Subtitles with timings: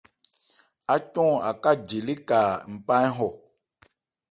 [0.95, 2.39] Ácɔn Aká je léka
[2.73, 3.27] npá ń hɔ?